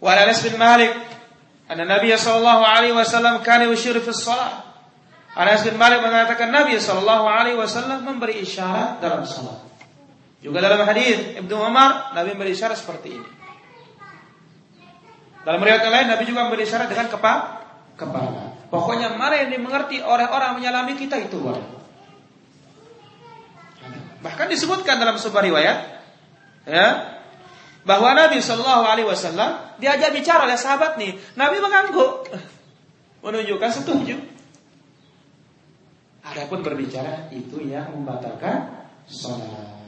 [0.00, 0.96] Wa Anas bin Malik
[1.70, 4.66] anna Nabi sallallahu alaihi wasallam kana yushir fi shalah.
[5.30, 9.62] Anas bin Malik mengatakan Nabi sallallahu alaihi wasallam memberi isyarat dalam salat.
[10.42, 13.28] Juga dalam hadis Ibnu Umar, Nabi memberi isyarat seperti ini.
[15.46, 17.62] Dalam riwayat lain, Nabi juga memberi isyarat dengan kepala.
[17.94, 18.58] kepala.
[18.68, 21.38] Pokoknya mana yang dimengerti orang-orang menyalami kita itu.
[24.20, 25.78] Bahkan disebutkan dalam sebuah riwayat,
[26.68, 26.86] ya,
[27.84, 32.28] bahwa Nabi Shallallahu Alaihi Wasallam diajak bicara oleh sahabat nih, Nabi mengangguk,
[33.24, 34.16] menunjukkan setuju.
[36.20, 39.80] Adapun berbicara itu yang membatalkan sholat.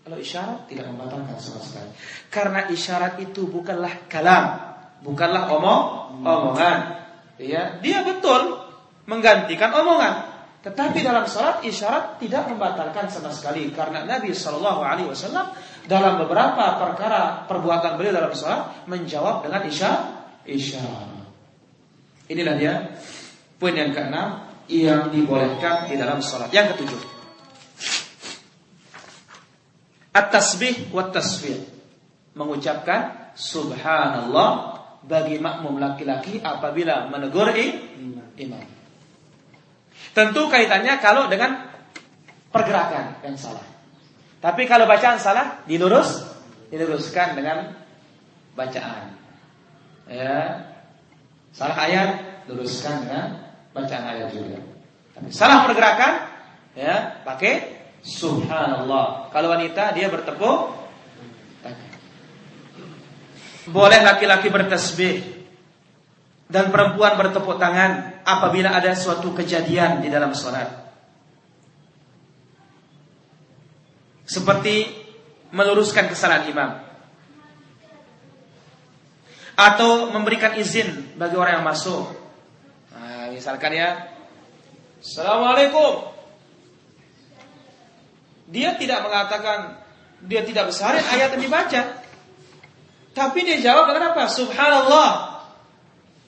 [0.00, 1.92] Kalau isyarat tidak membatalkan sama sekali.
[2.32, 4.58] Karena isyarat itu bukanlah kalam,
[5.04, 5.84] bukanlah omong,
[6.24, 6.78] omongan.
[7.36, 8.58] Ya, dia betul
[9.04, 10.29] menggantikan omongan.
[10.60, 15.56] Tetapi dalam sholat isyarat tidak membatalkan sama sekali karena Nabi Shallallahu Alaihi Wasallam
[15.88, 20.04] dalam beberapa perkara perbuatan beliau dalam sholat menjawab dengan isyarat.
[20.44, 21.08] Isyarat.
[22.28, 22.74] Inilah dia
[23.56, 26.52] poin yang keenam yang dibolehkan di dalam sholat.
[26.52, 27.00] Yang ketujuh,
[30.10, 31.58] At-tasbih wa tasbih.
[32.34, 38.79] Mengucapkan subhanallah bagi makmum laki-laki apabila menegur imam.
[40.10, 41.70] Tentu kaitannya kalau dengan
[42.50, 43.62] pergerakan yang salah.
[44.40, 46.24] Tapi kalau bacaan salah dilurus,
[46.72, 47.76] diluruskan dengan
[48.56, 49.14] bacaan.
[50.10, 50.66] Ya.
[51.50, 52.08] Salah ayat
[52.50, 53.26] luruskan dengan
[53.70, 54.58] bacaan ayat juga.
[55.14, 56.12] Tapi salah pergerakan
[56.74, 59.28] ya, pakai Subhanallah.
[59.28, 60.80] Kalau wanita dia bertepuk
[63.70, 65.20] Boleh laki-laki bertasbih
[66.50, 70.68] dan perempuan bertepuk tangan apabila ada suatu kejadian di dalam sholat.
[74.24, 74.86] Seperti
[75.50, 76.70] meluruskan kesalahan imam.
[79.58, 82.08] Atau memberikan izin bagi orang yang masuk.
[82.94, 84.10] Nah, misalkan ya,
[85.00, 86.12] Assalamualaikum.
[88.52, 89.80] Dia tidak mengatakan
[90.20, 91.82] dia tidak besarin ayat yang dibaca.
[93.16, 94.28] Tapi dia jawab dengan apa?
[94.28, 95.08] Subhanallah.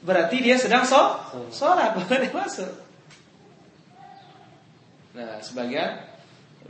[0.02, 0.98] Berarti dia sedang so
[1.54, 2.70] sholat, boleh masuk.
[5.14, 6.02] Nah, sebagian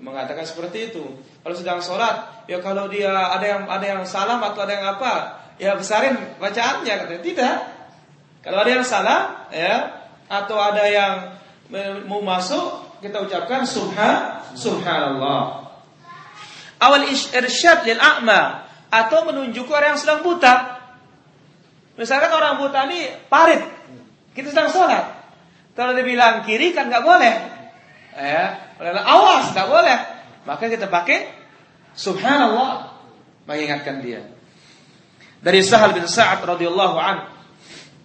[0.03, 1.05] mengatakan seperti itu.
[1.40, 5.12] Kalau sedang sholat, ya kalau dia ada yang ada yang salah atau ada yang apa,
[5.57, 7.23] ya besarin bacaannya katanya.
[7.23, 7.57] Tidak.
[8.42, 11.14] Kalau ada yang salah, ya atau ada yang
[12.11, 15.71] mau masuk, kita ucapkan subhan subhanallah.
[16.83, 20.82] Awal irsyad lil a'ma atau menunjuk orang yang sedang buta.
[22.03, 23.62] Misalkan orang buta ini parit,
[24.35, 25.23] kita sedang sholat.
[25.79, 27.35] Kalau dia bilang kiri kan nggak boleh,
[28.19, 28.75] ya,
[29.07, 29.99] awas nggak boleh.
[30.43, 31.31] Maka kita pakai
[31.95, 32.91] subhanallah
[33.47, 34.27] mengingatkan dia.
[35.38, 37.31] Dari Sahal bin Sa'ad radhiyallahu an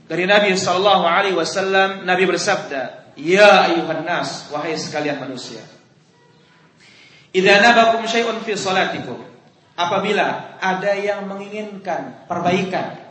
[0.06, 5.66] dari Nabi sallallahu alaihi wasallam Nabi bersabda, "Ya ayuhan nas, wahai sekalian manusia."
[7.34, 9.26] Idza nabakum syai'un fi salatikum.
[9.74, 13.07] Apabila ada yang menginginkan perbaikan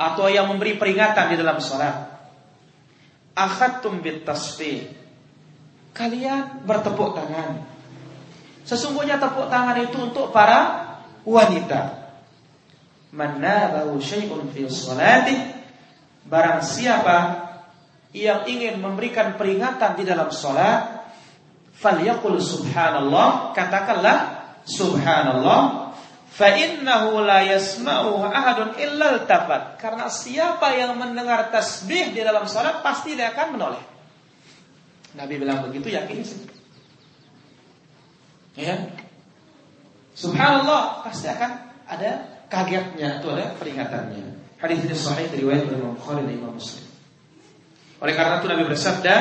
[0.00, 2.08] atau yang memberi peringatan di dalam salat,
[3.36, 4.88] akhadtum bit tasbih.
[5.92, 7.68] Kalian bertepuk tangan.
[8.64, 10.88] Sesungguhnya tepuk tangan itu untuk para
[11.28, 12.00] wanita.
[13.12, 14.64] Manabahu syai'un fi
[16.30, 17.18] barang siapa
[18.14, 21.10] yang ingin memberikan peringatan di dalam salat
[21.74, 24.18] falyaqul subhanallah katakanlah
[24.62, 25.89] subhanallah
[26.30, 32.80] fa innahu la yasma'u ahadun illa tafat karena siapa yang mendengar tasbih di dalam salat
[32.80, 33.82] pasti dia akan menoleh.
[35.18, 36.40] Nabi bilang begitu yakin sih?
[38.54, 38.94] Ya.
[40.14, 41.50] Subhanallah pasti akan
[41.90, 44.38] ada kagetnya itu ada peringatannya.
[44.60, 46.86] Hadis ini sahih riwayat Imam Bukhari dan Imam Muslim.
[48.00, 49.16] Oleh karena itu Nabi bersabda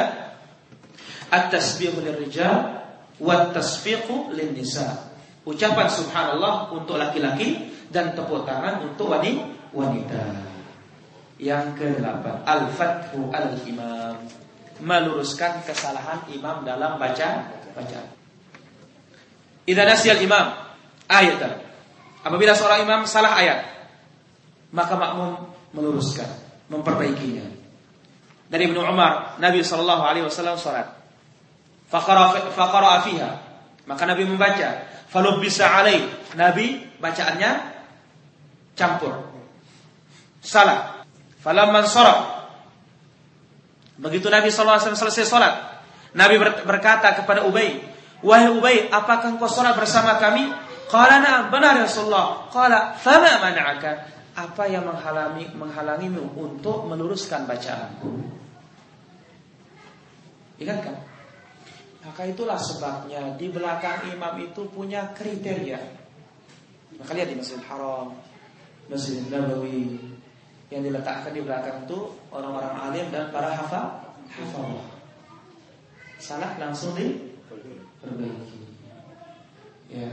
[1.29, 2.81] At-tasbihu lirrijal
[3.21, 5.08] wa tasfiqu lin-nisa.
[5.49, 9.09] Ucapan subhanallah untuk laki-laki dan tepuk tangan untuk
[9.73, 10.45] wanita.
[11.41, 14.13] Yang ke-8, al-fathu al-imam.
[14.79, 18.07] Meluruskan kesalahan imam dalam baca bacaan.
[19.65, 20.53] Idza nasiyal imam
[21.09, 21.41] ayat.
[22.21, 23.59] Apabila seorang imam salah ayat,
[24.69, 26.29] maka makmum meluruskan,
[26.69, 27.47] memperbaikinya.
[28.49, 30.57] Dari Ibnu Umar, Nabi sallallahu alaihi wasallam.
[33.89, 34.69] Maka Nabi membaca.
[35.41, 36.05] Bisa alaih.
[36.37, 37.51] Nabi bacaannya
[38.77, 39.13] campur.
[40.39, 41.03] Salah.
[41.39, 42.39] Falamman sorab.
[43.99, 45.53] Begitu Nabi SAW selesai sholat.
[46.15, 47.83] Nabi berkata kepada Ubay.
[48.23, 50.51] Wahai Ubay, apakah engkau sholat bersama kami?
[50.89, 52.49] Qala na'am, benar ya Rasulullah.
[52.49, 53.91] Qala, fama mana'aka?
[54.39, 58.09] Apa yang menghalangi menghalangimu untuk meluruskan bacaanku?
[60.59, 60.95] Ingat kan?
[61.99, 65.79] Maka itulah sebabnya di belakang imam itu punya kriteria.
[66.99, 68.15] Maka lihat di Masjidil Haram,
[68.87, 69.99] Masjid Nabawi
[70.69, 71.99] yang diletakkan di belakang itu
[72.31, 74.79] orang-orang alim dan para hafal hafal.
[76.19, 78.59] Salah langsung diperbaiki.
[79.89, 80.11] Ya.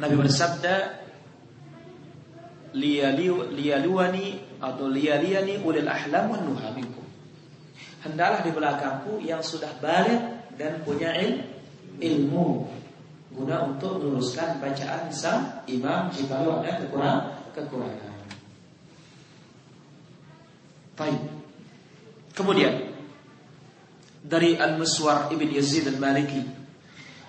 [0.00, 1.04] Nabi bersabda
[2.74, 4.26] liyaluwani
[4.58, 6.72] atau liyaliani ulil ahlam wan nuha.
[8.00, 11.44] Hendaklah di belakangku yang sudah balik dan punya il,
[12.00, 12.64] ilmu
[13.30, 18.12] guna untuk meluruskan bacaan sang imam jika ada kekurangan kekurangan.
[20.98, 21.20] Baik.
[22.34, 22.90] Kemudian
[24.20, 26.44] dari Al-Muswar Ibn Yazid Al-Maliki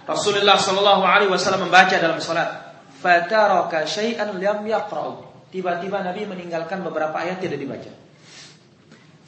[0.04, 7.16] Rasulullah sallallahu alaihi wasallam membaca dalam salat fataraka syai'an lam yaqra'u tiba-tiba Nabi meninggalkan beberapa
[7.16, 7.92] ayat tidak dibaca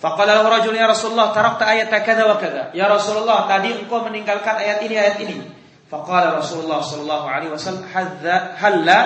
[0.03, 2.75] Faqala rajul ya Rasulullah tarakta ayat kada wa kada.
[2.75, 5.47] Ya Rasulullah, tadi engkau meninggalkan ayat ini ayat ini.
[5.87, 8.99] Faqala Rasulullah sallallahu alaihi wasallam hadza halla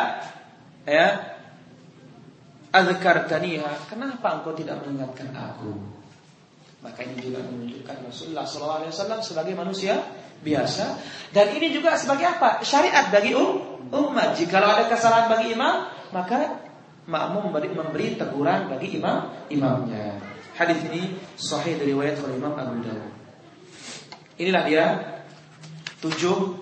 [0.90, 1.38] ya
[2.74, 3.94] adzkartaniha.
[3.94, 5.78] Kenapa engkau tidak mengingatkan aku?
[6.82, 10.02] Maka ini juga menunjukkan Rasulullah sallallahu alaihi wasallam sebagai manusia
[10.42, 10.98] biasa
[11.30, 12.66] dan ini juga sebagai apa?
[12.66, 14.34] Syariat bagi um, umat.
[14.34, 16.58] Jika ada kesalahan bagi imam, maka
[17.06, 20.37] makmum memberi, memberi teguran bagi imam imamnya.
[20.58, 23.14] Hadis ini sahih dari riwayat oleh Imam Abu Dawud.
[24.42, 24.86] Inilah dia
[26.02, 26.58] tujuh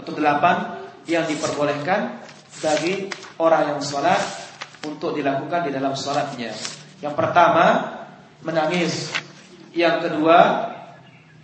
[0.00, 2.24] atau delapan yang diperbolehkan
[2.64, 4.16] bagi orang yang sholat
[4.88, 6.56] untuk dilakukan di dalam sholatnya.
[7.04, 7.92] Yang pertama
[8.40, 9.12] menangis,
[9.76, 10.72] yang kedua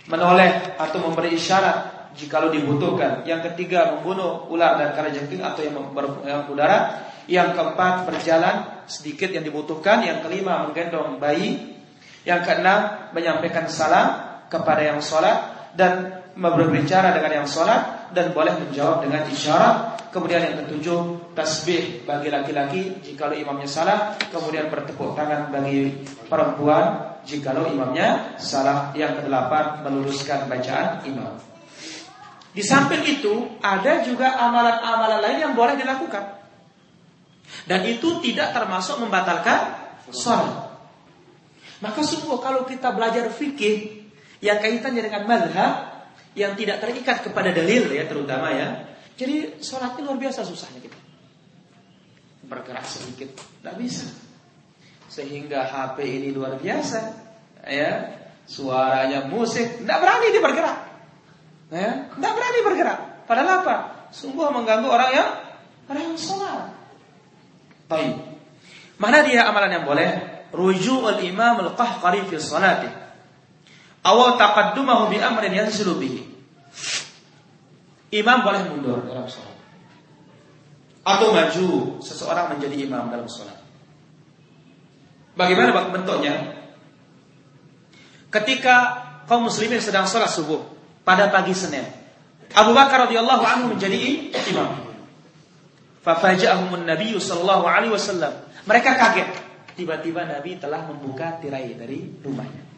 [0.09, 3.29] menoleh atau memberi isyarat jika dibutuhkan.
[3.29, 5.61] Yang ketiga membunuh ular dan kalajengking atau
[6.25, 7.13] yang berudara.
[7.31, 10.03] Yang keempat berjalan sedikit yang dibutuhkan.
[10.03, 11.80] Yang kelima menggendong bayi.
[12.25, 19.07] Yang keenam menyampaikan salam kepada yang sholat dan berbicara dengan yang sholat dan boleh menjawab
[19.07, 19.77] dengan isyarat.
[20.11, 24.19] Kemudian yang ketujuh tasbih bagi laki-laki jika imamnya salah.
[24.19, 28.91] Kemudian bertepuk tangan bagi perempuan jika imamnya salah.
[28.99, 31.39] Yang kedelapan meluruskan bacaan imam.
[32.51, 36.43] Di samping itu ada juga amalan-amalan lain yang boleh dilakukan.
[37.71, 39.79] Dan itu tidak termasuk membatalkan
[40.11, 40.70] sholat.
[41.81, 44.05] Maka sungguh kalau kita belajar fikih
[44.45, 46.05] yang kaitannya dengan madhab
[46.37, 48.69] yang tidak terikat kepada dalil ya terutama ya.
[49.17, 50.97] Jadi sholatnya luar biasa susahnya kita.
[52.49, 54.09] Bergerak sedikit, tidak bisa.
[55.11, 57.01] Sehingga HP ini luar biasa,
[57.69, 58.17] ya
[58.47, 60.79] suaranya musik, tidak berani dia bergerak,
[61.75, 62.99] ya tidak berani bergerak.
[63.27, 63.77] Padahal apa?
[64.11, 65.29] Sungguh mengganggu orang yang
[65.91, 66.71] orang yang sholat.
[67.91, 68.23] Baik.
[69.03, 70.40] Mana dia amalan yang boleh?
[70.51, 72.91] Rujuk al-imam al-qahqari fi salati.
[74.01, 76.23] Awal taqaddumahu bi amrin yanzilu bihi.
[78.11, 79.59] Imam boleh mundur dalam salat.
[81.07, 81.69] Atau maju
[82.03, 83.61] seseorang menjadi imam dalam salat.
[85.39, 86.59] Bagaimana bentuknya?
[88.31, 90.63] Ketika kaum muslimin sedang salat subuh
[91.07, 91.87] pada pagi Senin
[92.51, 94.91] Abu Bakar radhiyallahu anhu menjadi imam.
[96.03, 98.33] Fafaja'ahumun Nabi sallallahu alaihi wasallam.
[98.67, 99.29] Mereka kaget
[99.81, 102.69] tiba-tiba Nabi telah membuka tirai dari rumahnya.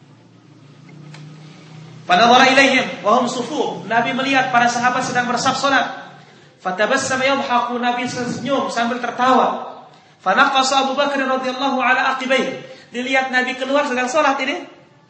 [2.07, 3.83] Fanadhara ilaihim wa hum sufu.
[3.91, 6.15] Nabi melihat para sahabat sedang bersaf salat.
[6.63, 9.83] Fatabassama yadhaku Nabi senyum sambil tertawa.
[10.23, 12.63] Fanaqasa Abu Bakar radhiyallahu ala aqibai.
[12.95, 14.63] Dilihat Nabi keluar sedang salat ini.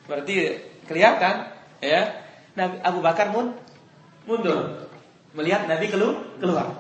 [0.09, 0.57] Berarti
[0.89, 2.25] kelihatan ya.
[2.57, 3.29] Nabi Abu Bakar
[4.25, 4.89] mundur
[5.33, 6.73] melihat Nabi keluar.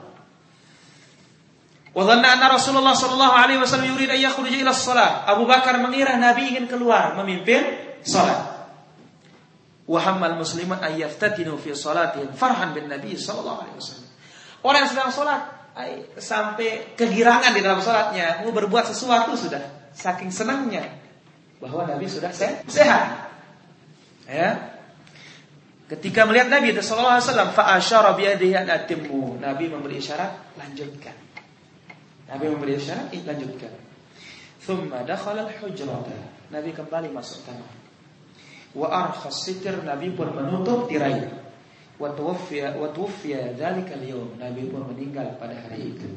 [1.93, 5.29] Wadhanna anna Rasulullah sallallahu alaihi wasallam yurid an yakhruja ila shalah.
[5.29, 7.61] Abu Bakar mengira Nabi ingin keluar memimpin
[8.01, 8.65] salat.
[9.85, 14.09] Wa hammal musliman an yaftatinu fi salatihim farhan bin Nabi sallallahu alaihi wasallam.
[14.65, 15.41] Orang yang sedang salat
[16.17, 20.97] sampai kegirangan di dalam salatnya, mau berbuat sesuatu sudah saking senangnya
[21.61, 22.33] bahwa Nabi sudah
[22.65, 23.29] sehat.
[24.25, 24.81] Ya.
[25.93, 28.65] Ketika melihat Nabi sallallahu alaihi wasallam fa asyara bi yadihi.
[29.37, 31.22] Nabi memberi isyarat, lanjutkan.
[32.29, 33.73] Nabi memberi isyarat, lanjutkan.
[34.63, 36.15] Thumma dakhala al-hujrata.
[36.47, 37.73] Nabi kembali masuk kamar.
[38.73, 41.27] Wa arkhas sitir Nabi pun menutup tirai.
[41.99, 44.39] Wa tuwaffiya wa tuwaffiya dzalika al-yawm.
[44.39, 46.07] Nabi pun meninggal pada hari itu.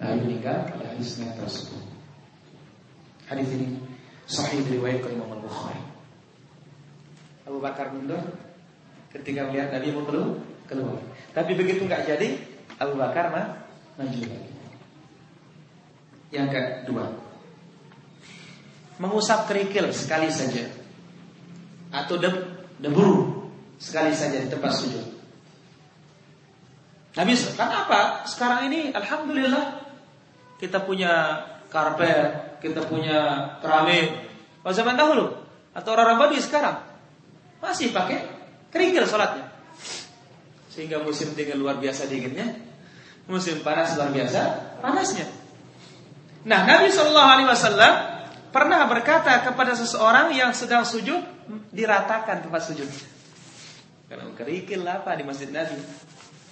[0.00, 1.84] Nabi meninggal pada hari Senin tersebut.
[3.28, 3.78] Hadis ini
[4.26, 5.84] sahih diriwayatkan Imam Al-Bukhari.
[7.46, 8.22] Abu Bakar mundur
[9.12, 10.08] ketika melihat Nabi mau
[10.64, 10.98] keluar.
[11.36, 12.40] Tapi begitu nggak jadi,
[12.80, 13.61] Abu Bakar mah
[13.98, 14.52] maju lagi.
[16.32, 17.04] Yang kedua,
[18.96, 20.64] mengusap kerikil sekali saja
[21.92, 22.16] atau
[22.80, 23.08] debu
[23.76, 25.06] sekali saja di tempat sujud.
[27.12, 28.24] Nabi kan apa?
[28.24, 29.84] Sekarang ini alhamdulillah
[30.56, 34.32] kita punya karpet, kita punya keramik.
[34.64, 35.26] Pada zaman dahulu
[35.74, 36.80] atau orang-orang Badui sekarang
[37.60, 38.24] masih pakai
[38.72, 39.50] kerikil sholatnya.
[40.72, 42.56] Sehingga musim dingin luar biasa dinginnya,
[43.30, 44.40] musim panas luar biasa
[44.82, 45.26] panasnya.
[46.42, 47.94] Nah, Nabi Shallallahu Alaihi Wasallam
[48.50, 51.22] pernah berkata kepada seseorang yang sedang sujud
[51.70, 52.88] diratakan tempat sujud.
[54.10, 55.78] Karena kerikil apa di masjid Nabi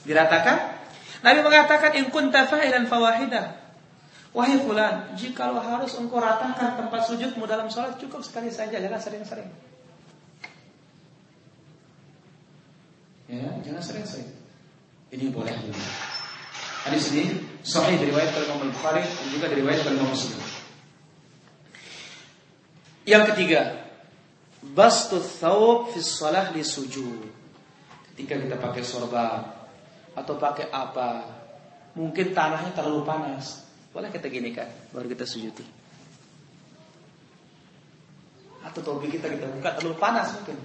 [0.06, 0.80] diratakan.
[1.20, 3.60] Nabi mengatakan in kunta fa'ilan fawahidah.
[4.30, 5.10] Wahai fulan,
[5.50, 9.50] lo harus engkau ratakan tempat sujudmu dalam sholat cukup sekali saja, jangan sering-sering.
[13.26, 14.30] Ya, jangan sering-sering.
[15.10, 15.82] Ini boleh juga.
[16.80, 20.40] Hadis ini sahih diriwayatkan oleh Bukhari dan juga diriwayatkan oleh Muslim.
[23.04, 23.60] Yang ketiga,
[24.64, 27.28] bastu thawb fi shalah li sujud.
[28.12, 29.44] Ketika kita pakai sorban
[30.16, 31.24] atau pakai apa,
[31.96, 33.64] mungkin tanahnya terlalu panas.
[33.90, 35.66] Boleh kita gini kan, baru kita sujudi.
[38.60, 40.58] Atau topi kita kita buka terlalu panas mungkin.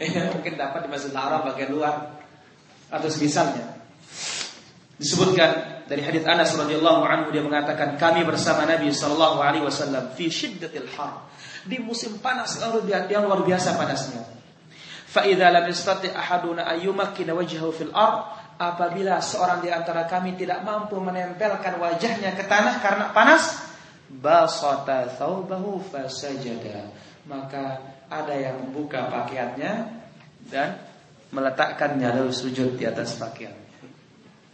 [0.32, 2.24] Mungkin dapat di Masjid Haram bagian luar
[2.88, 3.79] atau semisalnya.
[5.00, 10.28] Disebutkan dari hadits Anas radhiyallahu anhu dia mengatakan kami bersama Nabi sallallahu alaihi wasallam fi
[10.28, 11.24] syiddatil har
[11.64, 12.60] di musim panas
[13.08, 14.28] yang luar biasa panasnya.
[15.08, 18.28] Fa idza lam yastati ahaduna ayyumakkina wajhahu fil ard
[18.60, 23.72] apabila seorang di antara kami tidak mampu menempelkan wajahnya ke tanah karena panas
[24.12, 26.92] basata thawbahu fasajada
[27.24, 27.80] maka
[28.12, 29.96] ada yang membuka pakaiannya
[30.52, 30.76] dan
[31.32, 33.69] meletakkannya lalu sujud di atas pakaian.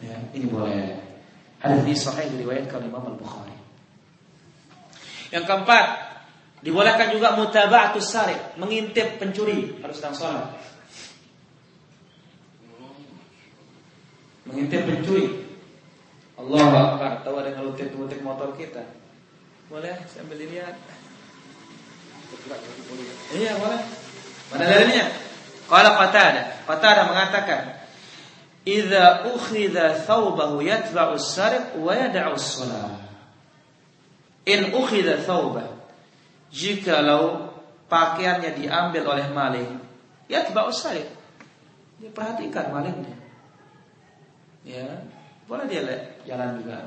[0.03, 1.01] Ya, ini boleh.
[1.61, 3.57] Hadis ini sahih diriwayatkan Imam Al-Bukhari.
[5.33, 6.07] Yang keempat,
[6.67, 10.57] Dibolehkan juga mutaba'atus sarif, mengintip pencuri harus sedang sholat.
[14.51, 15.47] Mengintip pencuri.
[16.37, 18.83] Allah Akbar, tahu ada ngelutik-ngelutik motor kita.
[19.71, 20.75] Boleh sambil dilihat.
[23.31, 23.81] Iya, boleh.
[24.51, 25.07] Mana dalilnya?
[25.71, 27.63] Qala Qatada, Qatada mengatakan,
[28.67, 32.99] "Idza ukhidha thawbahu yatba'u as-sarif wa yad'u as-shalah."
[34.47, 35.77] In ukhidha thawbahu
[36.57, 37.53] Jikalau
[37.91, 39.77] pakaiannya diambil oleh maling,
[40.31, 41.05] ya tiba usai.
[42.01, 43.17] Dia perhatikan malingnya.
[44.67, 45.05] Ya,
[45.47, 45.83] boleh dia
[46.27, 46.87] jalan juga.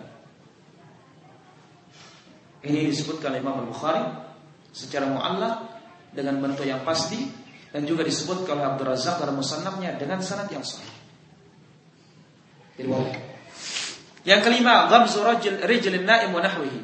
[2.59, 4.03] Ini disebutkan Imam Al-Bukhari
[4.75, 5.63] secara mu'allak
[6.11, 7.31] dengan bentuk yang pasti
[7.71, 10.98] dan juga disebutkan oleh Abdul Razak dalam musannafnya dengan sanad yang sahih.
[14.23, 15.23] Yang kelima, ghamzu
[15.63, 16.81] rijlin naim wa nahwihi.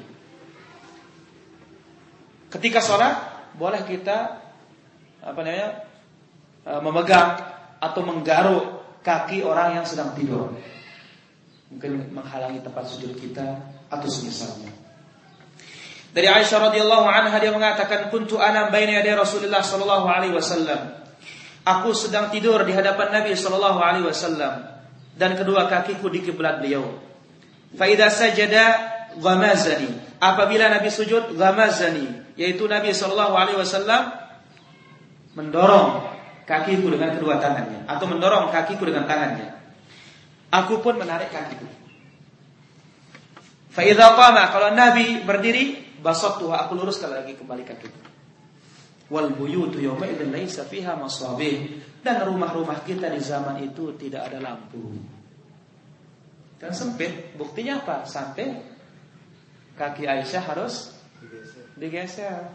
[2.52, 3.16] Ketika sholat
[3.60, 4.40] boleh kita
[5.26, 5.70] apa namanya
[6.64, 7.30] e, memegang
[7.84, 8.64] atau menggaruk
[9.04, 10.56] kaki orang yang sedang tidur.
[11.72, 13.44] Mungkin menghalangi tempat sujud kita
[13.92, 14.72] atau semisalnya.
[16.16, 21.04] Dari Aisyah radhiyallahu anha dia mengatakan kuntu ana baina yaday Rasulullah sallallahu alaihi wasallam.
[21.66, 24.75] Aku sedang tidur di hadapan Nabi sallallahu alaihi wasallam
[25.16, 27.00] dan kedua kakiku di kiblat beliau.
[27.76, 28.66] Fa idza sajada
[29.20, 30.20] ghamazani.
[30.20, 34.12] Apabila Nabi sujud ghamazani, yaitu Nabi Shallallahu Alaihi Wasallam
[35.36, 36.16] mendorong
[36.48, 39.56] kakiku dengan kedua tangannya atau mendorong kakiku dengan tangannya.
[40.52, 41.68] Aku pun menarik kakiku.
[43.76, 48.00] Faidha qama kalau Nabi berdiri tuha aku luruskan lagi kembali kakiku.
[49.12, 54.38] Wal buyutu yawma idzin laisa fiha masabih dan rumah-rumah kita di zaman itu tidak ada
[54.38, 54.94] lampu.
[56.62, 58.06] Dan sempit, buktinya apa?
[58.06, 58.62] Sampai
[59.74, 60.94] kaki Aisyah harus
[61.74, 62.46] digeser.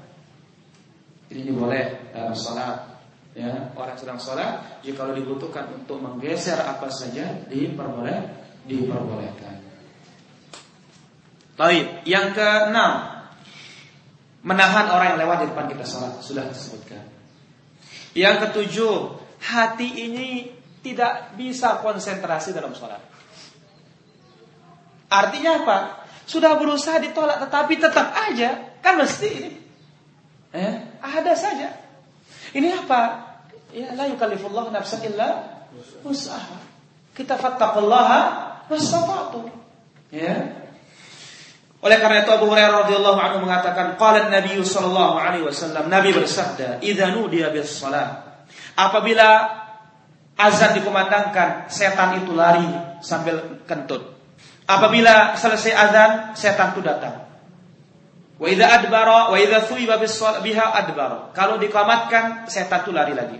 [1.26, 3.02] Jadi ini boleh dalam sholat.
[3.30, 8.26] Ya, orang sedang sholat, jika kalau dibutuhkan untuk menggeser apa saja, diperboleh,
[8.66, 9.62] diperbolehkan.
[11.54, 13.22] Baik, yang keenam,
[14.42, 17.06] menahan orang yang lewat di depan kita sholat sudah disebutkan.
[18.18, 20.28] Yang ketujuh, hati ini
[20.80, 23.00] tidak bisa konsentrasi dalam sholat.
[25.10, 25.78] Artinya apa?
[26.28, 29.52] Sudah berusaha ditolak tetapi tetap aja Kan mesti ini.
[30.50, 31.68] Eh, ada saja.
[32.50, 33.02] Ini apa?
[33.70, 35.62] Ya, la yukallifullah nafsan illa
[36.02, 36.58] usaha.
[37.14, 38.20] Kita fattaqullaha
[38.66, 39.46] mastata'tu.
[40.10, 40.66] Ya.
[41.80, 46.82] Oleh karena itu Abu Hurairah radhiyallahu anhu mengatakan, qala Nabi sallallahu alaihi wasallam, Nabi bersabda,
[46.82, 48.29] "Idza nudiya bis salat."
[48.76, 49.28] Apabila
[50.38, 52.66] azan dikumandangkan, setan itu lari
[53.04, 54.16] sambil kentut.
[54.70, 57.26] Apabila selesai azan, setan itu datang.
[58.40, 60.00] Wa idza adbara wa idza thuiba
[60.40, 61.34] biha adbara.
[61.36, 63.38] Kalau dikamatkan setan itu lari lagi.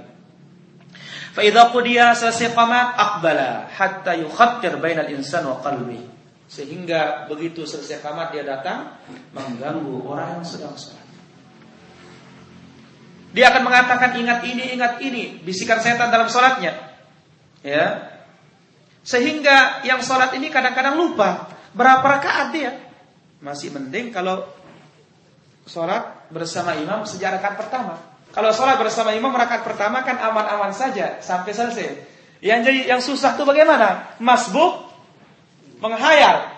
[1.30, 6.04] Fa idza qudiya selesai qamat aqbala hatta yukhattir bainal insan wa qalbi.
[6.50, 8.98] Sehingga begitu selesai qamat dia datang
[9.32, 10.99] mengganggu orang yang sedang salat.
[13.30, 16.74] Dia akan mengatakan ingat ini, ingat ini, bisikan setan dalam salatnya.
[17.62, 18.10] Ya.
[19.06, 22.72] Sehingga yang salat ini kadang-kadang lupa berapa rakaat dia.
[23.40, 24.44] Masih mending kalau
[25.64, 27.94] sholat bersama imam sejak rakaat pertama.
[28.34, 31.88] Kalau sholat bersama imam rakaat pertama kan aman-aman saja sampai selesai.
[32.42, 34.18] Yang jadi yang susah tuh bagaimana?
[34.18, 34.90] Masbuk
[35.78, 36.50] menghayal.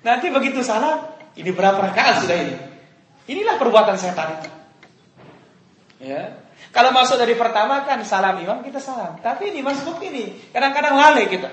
[0.00, 2.56] Nanti begitu salah, ini berapa rakaat sudah ini?
[3.28, 4.59] Inilah perbuatan setan itu.
[6.00, 6.40] Ya.
[6.72, 9.20] Kalau masuk dari pertama kan salam imam kita salam.
[9.20, 11.50] Tapi ini masbuk ini kadang-kadang lalai kita.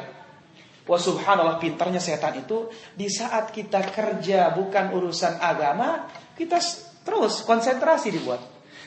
[0.87, 6.07] Wah subhanallah pintarnya setan itu di saat kita kerja bukan urusan agama,
[6.39, 6.63] kita
[7.03, 8.39] terus konsentrasi dibuat.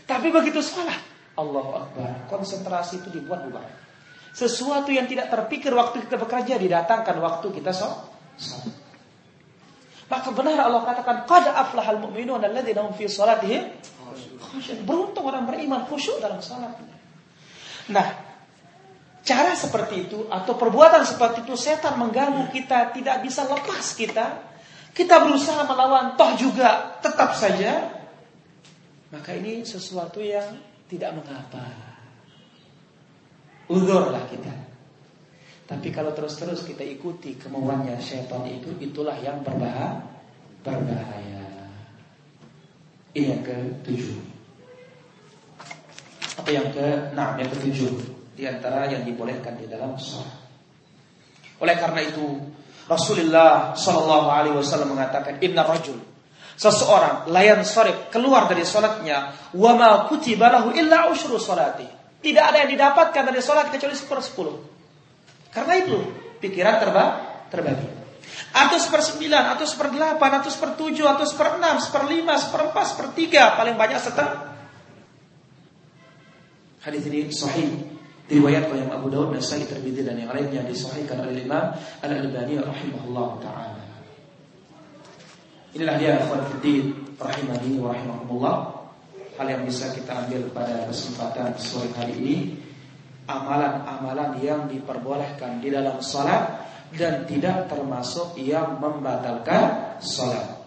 [0.09, 0.97] Tapi begitu salah,
[1.37, 3.69] Allah Akbar, konsentrasi itu dibuat bubar.
[4.33, 8.09] Sesuatu yang tidak terpikir waktu kita bekerja didatangkan waktu kita sholat.
[10.11, 13.71] Maka benar Allah katakan qad aflahal mu'minun alladzina hum fi salatihim
[14.83, 16.75] Beruntung orang beriman khusyuk dalam salat.
[17.95, 18.07] Nah,
[19.23, 24.27] cara seperti itu atau perbuatan seperti itu setan mengganggu kita tidak bisa lepas kita.
[24.91, 28.03] Kita berusaha melawan toh juga tetap saja.
[29.15, 30.59] Maka ini sesuatu yang
[30.91, 31.63] tidak mengapa.
[33.71, 34.70] Udurlah kita
[35.71, 40.03] tapi kalau terus-terus kita ikuti kemauannya setan itu itulah yang berbahaya.
[40.67, 41.47] Berbahaya.
[43.15, 43.57] Ini yang ke
[43.87, 44.19] tujuh
[46.43, 48.19] apa yang ke enam yang ketujuh.
[48.35, 50.43] Di antara yang dibolehkan di dalam sholat.
[51.63, 52.41] Oleh karena itu
[52.91, 56.03] Rasulullah Shallallahu Alaihi Wasallam mengatakan Inna rajul
[56.59, 61.87] seseorang layan sorif keluar dari sholatnya wama kutibalahu illa ushru sholati.
[62.19, 64.80] Tidak ada yang didapatkan dari sholat kecuali sepersepuluh
[65.51, 65.99] karena itu
[66.39, 67.05] pikiran terba
[67.51, 67.89] terbagi
[68.51, 74.55] atau sepersembilan atau seperdelapan atau sepertujuh atau seperenam seperlima seperempat sepertiga paling banyak setengah
[76.83, 81.75] hadis ini sahih Diriwayatkan oleh Abu Dawud, Nasai, Tirmidzi dan yang lainnya disahihkan oleh Imam
[81.99, 83.83] Al-Albani rahimahullah taala.
[85.75, 88.57] Inilah dia ikhwan fillah rahimani wa rahimahumullah.
[89.35, 92.37] Hal yang bisa kita ambil pada kesempatan sore hari ini
[93.31, 100.59] amalan-amalan yang diperbolehkan di dalam salat dan tidak termasuk yang membatalkan salat.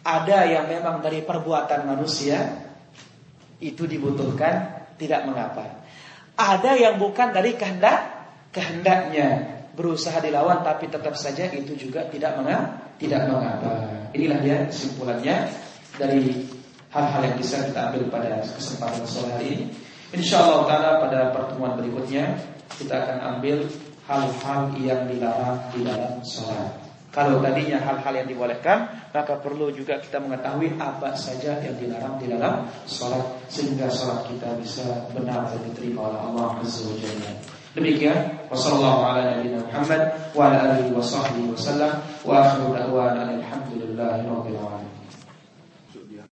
[0.00, 2.64] Ada yang memang dari perbuatan manusia
[3.60, 5.84] itu dibutuhkan tidak mengapa.
[6.38, 8.16] Ada yang bukan dari kehendak
[8.48, 13.72] kehendaknya berusaha dilawan tapi tetap saja itu juga tidak mengapa tidak mengapa.
[14.12, 15.36] Inilah dia kesimpulannya
[15.96, 16.44] dari
[16.90, 19.66] hal-hal yang bisa kita ambil pada kesempatan hari ini.
[20.08, 22.32] Insya Allah karena pada pertemuan berikutnya
[22.80, 23.60] kita akan ambil
[24.08, 26.80] hal-hal yang dilarang di dalam sholat.
[27.12, 32.26] Kalau tadinya hal-hal yang dibolehkan, maka perlu juga kita mengetahui apa saja yang dilarang di
[32.32, 33.20] dalam sholat
[33.52, 36.88] sehingga sholat kita bisa benar dan diterima oleh Allah Azza.
[37.76, 41.92] Demikian wassalamualaikum warahmatullahi Muhammad wa alihi wa sahbihi wa.